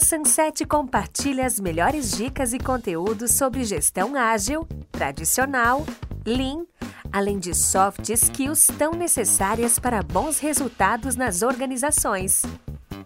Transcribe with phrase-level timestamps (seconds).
[0.00, 5.84] A Sunset compartilha as melhores dicas e conteúdos sobre gestão ágil, tradicional,
[6.24, 6.64] lean,
[7.12, 12.40] além de soft skills tão necessárias para bons resultados nas organizações.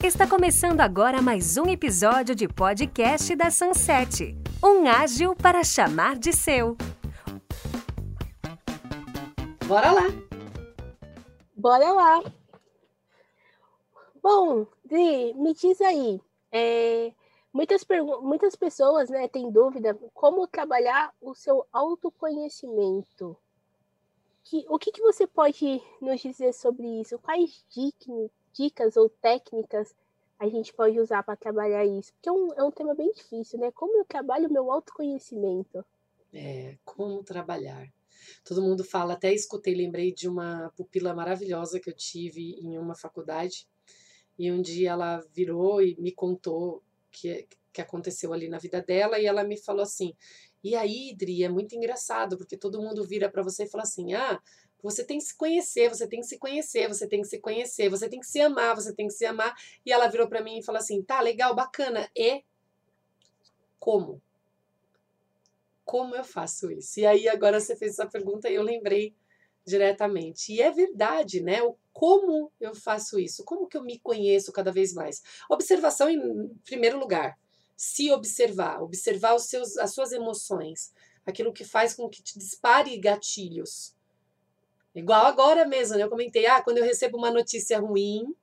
[0.00, 4.38] Está começando agora mais um episódio de podcast da Sunset.
[4.62, 6.76] Um ágil para chamar de seu.
[9.66, 10.04] Bora lá!
[11.56, 12.22] Bora lá!
[14.22, 16.20] Bom, Dri, me diz aí,
[16.56, 17.12] é,
[17.52, 17.84] muitas,
[18.22, 23.36] muitas pessoas né, têm dúvida como trabalhar o seu autoconhecimento.
[24.44, 27.18] Que, o que, que você pode nos dizer sobre isso?
[27.18, 27.64] Quais
[28.52, 29.94] dicas ou técnicas
[30.38, 32.12] a gente pode usar para trabalhar isso?
[32.14, 33.70] Porque é um, é um tema bem difícil, né?
[33.72, 35.84] Como eu trabalho o meu autoconhecimento?
[36.32, 37.86] É, como trabalhar.
[38.44, 42.94] Todo mundo fala, até escutei, lembrei de uma pupila maravilhosa que eu tive em uma
[42.94, 43.66] faculdade,
[44.38, 49.18] e um dia ela virou e me contou que que aconteceu ali na vida dela
[49.20, 50.14] e ela me falou assim:
[50.64, 54.14] "E aí, Idri, é muito engraçado, porque todo mundo vira para você e fala assim:
[54.14, 54.40] "Ah,
[54.82, 57.90] você tem que se conhecer, você tem que se conhecer, você tem que se conhecer,
[57.90, 59.54] você tem que se amar, você tem que se amar".
[59.84, 62.08] E ela virou para mim e falou assim: "Tá, legal, bacana.
[62.16, 62.42] E
[63.78, 64.22] como?
[65.84, 67.00] Como eu faço isso?".
[67.00, 69.14] E aí agora você fez essa pergunta e eu lembrei
[69.66, 70.52] diretamente.
[70.52, 71.62] E é verdade, né?
[71.62, 73.42] O como eu faço isso?
[73.42, 75.22] Como que eu me conheço cada vez mais?
[75.48, 77.38] Observação em primeiro lugar.
[77.74, 80.92] Se observar, observar os seus, as suas emoções,
[81.24, 83.94] aquilo que faz com que te dispare gatilhos.
[84.94, 86.02] Igual agora mesmo, né?
[86.02, 88.34] Eu comentei, ah, quando eu recebo uma notícia ruim,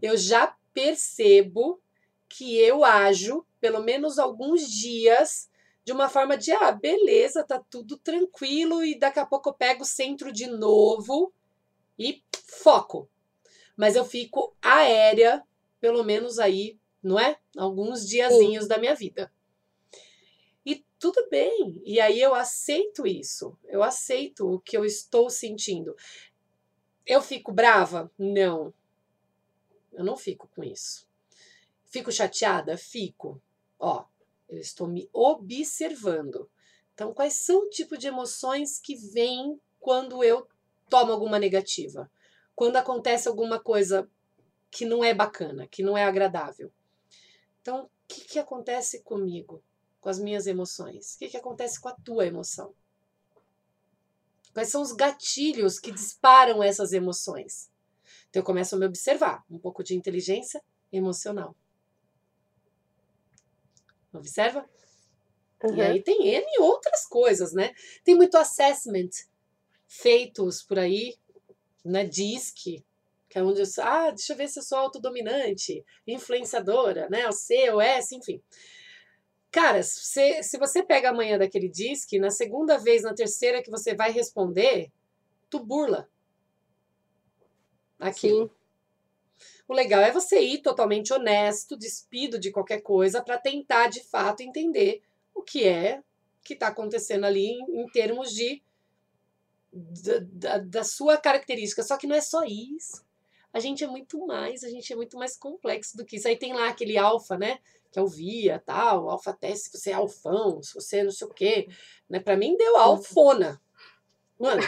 [0.00, 1.80] eu já percebo
[2.28, 5.48] que eu ajo pelo menos alguns dias
[5.86, 9.84] de uma forma de, ah, beleza, tá tudo tranquilo e daqui a pouco eu pego
[9.84, 11.32] o centro de novo
[11.96, 13.08] e foco.
[13.76, 15.44] Mas eu fico aérea,
[15.80, 17.38] pelo menos aí, não é?
[17.56, 18.68] Alguns diazinhos Sim.
[18.68, 19.32] da minha vida.
[20.64, 21.80] E tudo bem.
[21.84, 23.56] E aí eu aceito isso.
[23.62, 25.94] Eu aceito o que eu estou sentindo.
[27.06, 28.10] Eu fico brava?
[28.18, 28.74] Não.
[29.92, 31.06] Eu não fico com isso.
[31.84, 32.76] Fico chateada?
[32.76, 33.40] Fico.
[33.78, 34.04] Ó,
[34.48, 36.50] eu estou me observando.
[36.94, 40.46] Então, quais são o tipo de emoções que vêm quando eu
[40.88, 42.10] tomo alguma negativa?
[42.54, 44.08] Quando acontece alguma coisa
[44.70, 46.72] que não é bacana, que não é agradável.
[47.60, 49.62] Então, o que, que acontece comigo,
[50.00, 51.14] com as minhas emoções?
[51.14, 52.74] O que, que acontece com a tua emoção?
[54.54, 57.70] Quais são os gatilhos que disparam essas emoções?
[58.30, 61.54] Então, eu começo a me observar, um pouco de inteligência emocional.
[64.18, 64.68] Observa?
[65.62, 65.76] Uhum.
[65.76, 67.72] E aí tem N outras coisas, né?
[68.04, 69.10] Tem muito assessment
[69.86, 71.16] feitos por aí,
[71.84, 72.04] né?
[72.04, 72.84] DISC,
[73.28, 77.26] que é onde eu, ah, deixa eu ver se eu sou autodominante, influenciadora, né?
[77.28, 78.42] O C, o S, enfim.
[79.50, 83.94] Cara, se, se você pega amanhã daquele DISC, na segunda vez, na terceira que você
[83.94, 84.92] vai responder,
[85.48, 86.08] tu burla.
[87.98, 88.48] Aquilo.
[88.48, 88.55] Sim.
[89.68, 94.40] O legal é você ir totalmente honesto, despido de qualquer coisa, para tentar de fato
[94.40, 95.02] entender
[95.34, 96.02] o que é
[96.42, 98.62] que está acontecendo ali em, em termos de
[99.72, 101.82] da, da, da, sua característica.
[101.82, 103.04] Só que não é só isso.
[103.52, 106.28] A gente é muito mais, a gente é muito mais complexo do que isso.
[106.28, 107.58] Aí tem lá aquele alfa, né?
[107.90, 111.10] Que é o via, tal, alfa teste, se você é alfão, se você é não
[111.10, 111.68] sei o quê.
[112.08, 112.20] Né?
[112.20, 113.60] Para mim deu alfona.
[114.38, 114.62] Mano,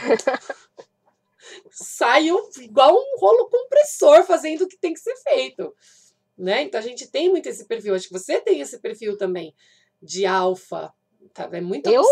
[1.70, 5.74] saio igual um rolo compressor fazendo o que tem que ser feito.
[6.36, 6.62] Né?
[6.62, 7.94] Então a gente tem muito esse perfil.
[7.94, 9.54] Acho que você tem esse perfil também
[10.00, 10.92] de alfa.
[11.34, 11.48] Tá?
[11.52, 12.02] É muito Eu?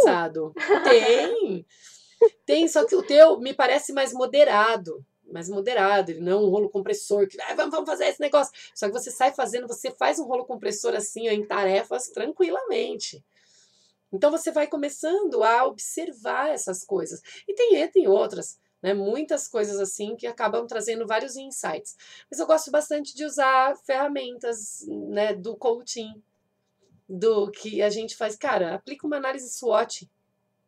[0.84, 1.66] Tem.
[2.44, 5.04] Tem, só que o teu me parece mais moderado.
[5.30, 8.52] Mais moderado, ele não é um rolo compressor que ah, vamos, vamos fazer esse negócio.
[8.74, 13.24] Só que você sai fazendo, você faz um rolo compressor assim, ó, em tarefas tranquilamente.
[14.12, 17.20] Então você vai começando a observar essas coisas.
[17.46, 18.94] E tem, tem outras né?
[18.94, 21.96] Muitas coisas assim que acabam trazendo vários insights.
[22.30, 26.22] Mas eu gosto bastante de usar ferramentas né, do coaching,
[27.08, 28.36] do que a gente faz.
[28.36, 30.10] Cara, aplica uma análise SWOT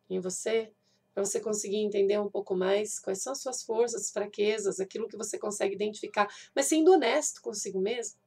[0.09, 0.71] em você,
[1.13, 5.17] para você conseguir entender um pouco mais quais são as suas forças, fraquezas, aquilo que
[5.17, 8.17] você consegue identificar, mas sendo honesto consigo mesmo.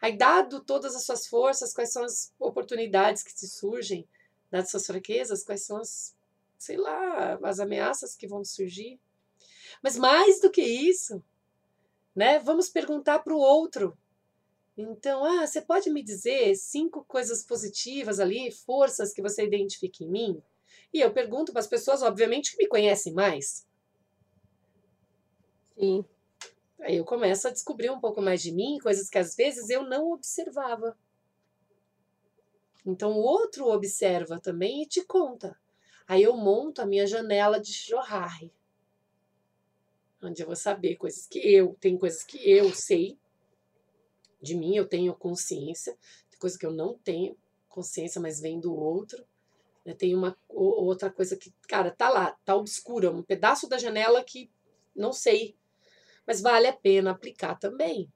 [0.00, 4.06] Aí, dado todas as suas forças, quais são as oportunidades que te surgem,
[4.50, 6.14] dadas suas fraquezas, quais são as
[6.58, 9.00] sei lá, as ameaças que vão surgir.
[9.82, 11.22] Mas mais do que isso,
[12.14, 12.38] né?
[12.40, 13.96] Vamos perguntar para o outro.
[14.76, 20.08] Então, ah, você pode me dizer cinco coisas positivas ali, forças que você identifica em
[20.08, 20.42] mim?
[20.92, 23.66] E eu pergunto para as pessoas, obviamente, que me conhecem mais.
[25.76, 26.04] Sim.
[26.80, 29.82] Aí eu começo a descobrir um pouco mais de mim, coisas que às vezes eu
[29.82, 30.96] não observava.
[32.86, 35.58] Então o outro observa também e te conta.
[36.08, 38.50] Aí eu monto a minha janela de Johari,
[40.22, 43.18] onde eu vou saber coisas que eu, tem coisas que eu sei
[44.40, 45.96] de mim, eu tenho consciência,
[46.30, 47.36] tem coisas que eu não tenho
[47.68, 49.22] consciência, mas vem do outro.
[49.84, 49.92] Né?
[49.92, 54.50] Tem uma outra coisa que, cara, tá lá, tá obscura, um pedaço da janela que
[54.96, 55.56] não sei,
[56.26, 58.10] mas vale a pena aplicar também.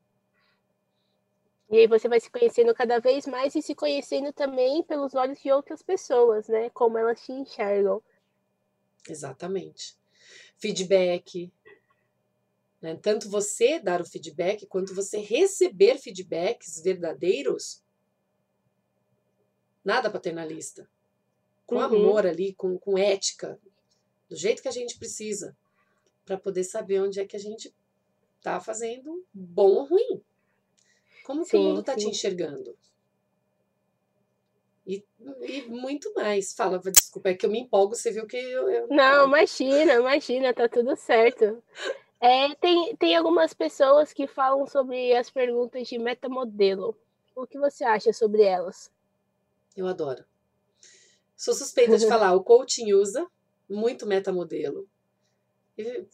[1.73, 5.41] E aí você vai se conhecendo cada vez mais e se conhecendo também pelos olhos
[5.41, 6.69] de outras pessoas, né?
[6.69, 8.03] Como elas te enxergam.
[9.09, 9.97] Exatamente.
[10.59, 11.51] Feedback.
[12.79, 12.95] Né?
[12.97, 17.83] Tanto você dar o feedback quanto você receber feedbacks verdadeiros.
[19.83, 20.87] Nada paternalista.
[21.65, 21.85] Com uhum.
[21.85, 23.59] amor ali, com, com ética,
[24.29, 25.57] do jeito que a gente precisa,
[26.27, 27.75] para poder saber onde é que a gente
[28.43, 30.23] tá fazendo bom ou ruim.
[31.25, 32.77] Como sim, que o mundo está te enxergando?
[34.87, 35.05] E,
[35.43, 36.53] e, muito mais.
[36.53, 38.69] Fala, desculpa, é que eu me empolgo, você viu que eu.
[38.69, 38.89] eu...
[38.89, 41.63] Não, imagina, imagina, tá tudo certo.
[42.21, 46.97] É, tem, tem algumas pessoas que falam sobre as perguntas de metamodelo.
[47.35, 48.91] O que você acha sobre elas?
[49.77, 50.25] Eu adoro.
[51.37, 53.27] Sou suspeita de falar, o coaching usa
[53.69, 54.87] muito metamodelo.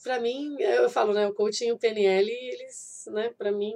[0.02, 3.75] Para mim, eu falo, né, o coaching e o PNL, eles, né, para mim,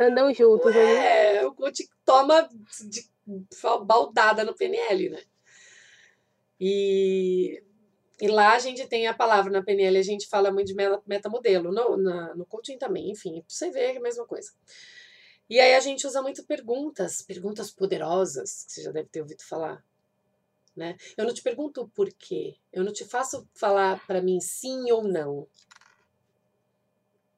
[0.00, 1.36] Andam juntos, né?
[1.36, 2.48] É, o coach toma
[2.88, 3.08] de
[3.84, 5.22] baldada no PNL, né?
[6.60, 7.62] E,
[8.20, 10.74] e lá a gente tem a palavra na PNL, a gente fala muito de
[11.06, 14.52] metamodelo, no, na, no coaching também, enfim, você vê é a mesma coisa.
[15.48, 19.42] E aí a gente usa muito perguntas, perguntas poderosas, que você já deve ter ouvido
[19.42, 19.84] falar.
[20.74, 20.96] Né?
[21.16, 25.04] Eu não te pergunto o porquê, eu não te faço falar para mim sim ou
[25.04, 25.46] não.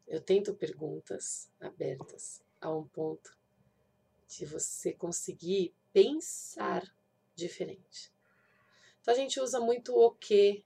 [0.09, 3.37] Eu tento perguntas abertas a um ponto
[4.27, 6.83] de você conseguir pensar
[7.35, 8.11] diferente.
[9.01, 10.65] Então a gente usa muito o que.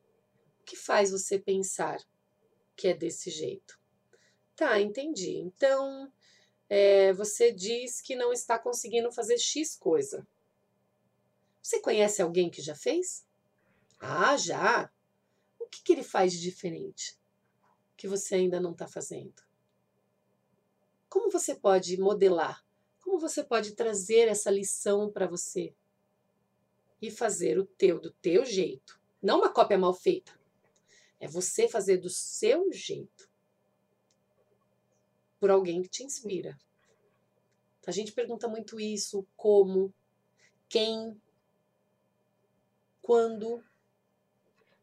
[0.61, 2.01] O que faz você pensar
[2.77, 3.81] que é desse jeito?
[4.55, 5.39] Tá, entendi.
[5.39, 6.13] Então
[6.69, 10.27] é, você diz que não está conseguindo fazer X coisa.
[11.61, 13.27] Você conhece alguém que já fez?
[13.99, 14.91] Ah, já.
[15.59, 17.21] O que, que ele faz de diferente?
[18.03, 19.41] Que você ainda não está fazendo?
[21.09, 22.67] Como você pode modelar?
[23.01, 25.73] Como você pode trazer essa lição para você
[27.01, 29.01] e fazer o teu do teu jeito?
[29.23, 30.37] Não uma cópia mal feita.
[31.21, 33.31] É você fazer do seu jeito.
[35.39, 36.59] Por alguém que te inspira.
[37.87, 39.95] A gente pergunta muito isso, como,
[40.69, 41.23] quem,
[43.01, 43.63] quando.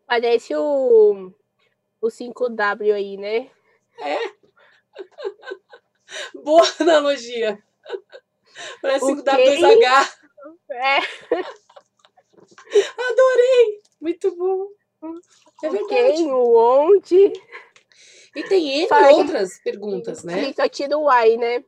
[0.08, 1.34] Parece o
[2.02, 3.50] o 5W aí, né?
[4.00, 4.18] É.
[6.44, 7.62] Boa analogia.
[8.82, 10.10] Parece 5W2H.
[10.72, 11.00] É.
[13.12, 13.82] Adorei.
[14.00, 14.68] Muito bom.
[15.64, 15.90] É verdade.
[15.90, 17.34] Quem, o onde.
[18.36, 20.54] E tem N outras perguntas, né?
[20.54, 21.64] Só tira o why, né?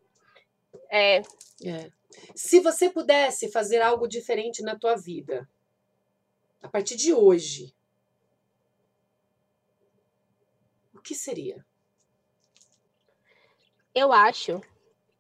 [0.90, 1.22] É.
[1.66, 1.92] é.
[2.36, 5.50] Se você pudesse fazer algo diferente na tua vida,
[6.62, 7.74] a partir de hoje,
[11.02, 11.66] o que seria?
[13.94, 14.62] Eu acho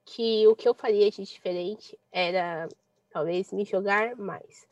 [0.05, 2.69] que o que eu faria de diferente era
[3.09, 4.67] talvez me jogar mais,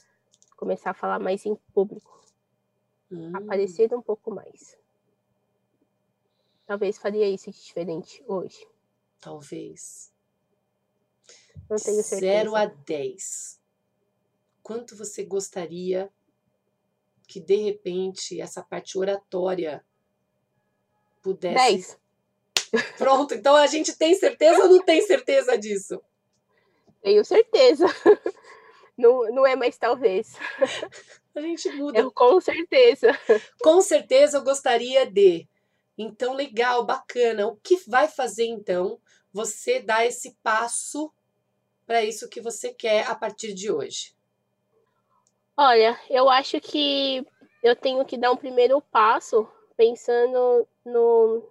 [0.56, 2.24] começar a falar mais em público,
[3.12, 3.36] hum.
[3.36, 4.78] aparecer um pouco mais.
[6.68, 8.66] Talvez faria isso de diferente hoje.
[9.20, 10.14] Talvez.
[11.68, 12.20] Não tenho certeza.
[12.20, 13.60] 0 a 10.
[14.62, 16.14] Quanto você gostaria
[17.28, 19.84] que de repente essa parte oratória
[21.22, 21.56] pudesse.
[21.56, 22.00] 10.
[22.98, 26.02] Pronto, então a gente tem certeza ou não tem certeza disso?
[27.02, 27.86] Tenho certeza.
[28.98, 30.36] Não, não é mais talvez.
[31.34, 31.98] A gente muda.
[31.98, 33.18] Eu, com certeza.
[33.62, 35.48] Com certeza eu gostaria de.
[35.98, 37.48] Então, legal, bacana.
[37.48, 39.00] O que vai fazer então
[39.32, 41.14] você dar esse passo
[41.86, 44.14] para isso que você quer a partir de hoje?
[45.56, 47.26] Olha, eu acho que
[47.64, 49.48] eu tenho que dar um primeiro passo
[49.80, 51.42] pensando no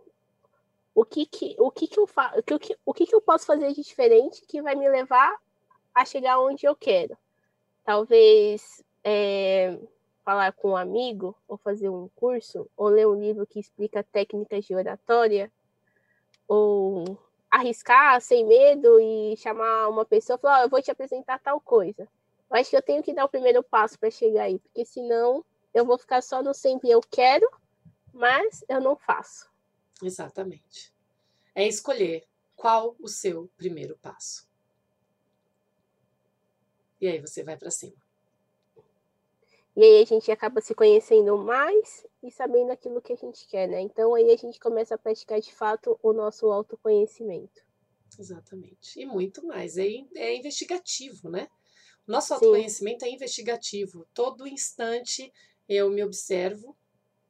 [0.94, 3.46] o que que o que que eu faço, o que, o que que eu posso
[3.46, 5.34] fazer de diferente que vai me levar
[5.94, 7.16] a chegar onde eu quero.
[7.82, 9.78] Talvez é,
[10.22, 14.62] falar com um amigo, ou fazer um curso, ou ler um livro que explica técnicas
[14.66, 15.50] de oratória,
[16.46, 17.18] ou
[17.50, 21.58] arriscar sem medo e chamar uma pessoa e falar, oh, eu vou te apresentar tal
[21.62, 22.06] coisa.
[22.50, 25.42] Eu acho que eu tenho que dar o primeiro passo para chegar aí, porque senão
[25.72, 27.48] eu vou ficar só no sempre eu quero
[28.12, 29.48] mas eu não faço.
[30.02, 30.92] Exatamente.
[31.54, 32.24] é escolher
[32.54, 34.48] qual o seu primeiro passo.
[37.00, 37.96] E aí você vai para cima.
[39.76, 43.68] E aí a gente acaba se conhecendo mais e sabendo aquilo que a gente quer,
[43.68, 43.80] né?
[43.80, 47.64] Então aí a gente começa a praticar de fato o nosso autoconhecimento.
[48.18, 49.00] Exatamente.
[49.00, 49.76] E muito mais.
[49.76, 49.86] É,
[50.16, 51.48] é investigativo, né?
[52.06, 53.10] O nosso autoconhecimento Sim.
[53.10, 54.04] é investigativo.
[54.12, 55.32] Todo instante
[55.68, 56.76] eu me observo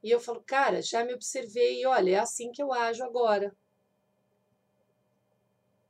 [0.02, 3.54] e eu falo, cara, já me observei, olha, é assim que eu ajo agora.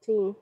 [0.00, 0.35] Sim.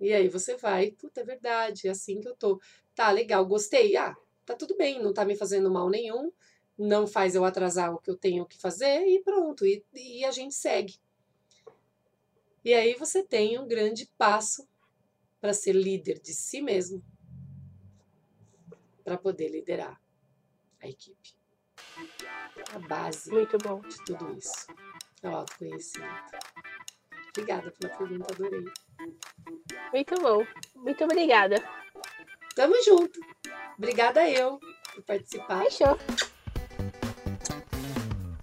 [0.00, 2.60] E aí você vai, puta, é verdade, é assim que eu tô.
[2.94, 3.96] Tá, legal, gostei.
[3.96, 6.32] Ah, tá tudo bem, não tá me fazendo mal nenhum,
[6.76, 10.30] não faz eu atrasar o que eu tenho que fazer e pronto, e, e a
[10.30, 10.96] gente segue.
[12.64, 14.68] E aí você tem um grande passo
[15.40, 17.02] para ser líder de si mesmo,
[19.04, 20.02] para poder liderar
[20.80, 21.35] a equipe.
[22.74, 23.80] A base Muito bom.
[23.80, 24.66] de tudo isso
[25.22, 26.36] é o autoconhecimento.
[27.30, 28.64] Obrigada pela pergunta, adorei.
[29.92, 30.46] Muito bom.
[30.76, 31.62] Muito obrigada.
[32.54, 33.20] Tamo junto.
[33.76, 34.58] Obrigada eu
[34.94, 35.62] por participar.
[35.64, 35.98] Fechou.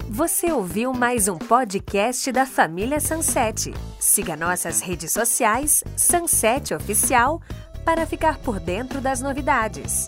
[0.09, 3.73] Você ouviu mais um podcast da família Sunset.
[3.99, 7.41] Siga nossas redes sociais, Sunset Oficial,
[7.83, 10.05] para ficar por dentro das novidades.